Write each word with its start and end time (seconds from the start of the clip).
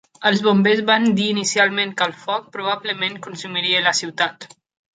Els 0.27 0.39
bombers 0.45 0.79
van 0.87 1.03
dir 1.19 1.27
inicialment 1.33 1.93
que 2.01 2.07
el 2.09 2.17
foc, 2.23 2.49
probablement, 2.57 3.21
consumiria 3.29 3.87
la 3.89 3.97
ciutat. 4.03 4.53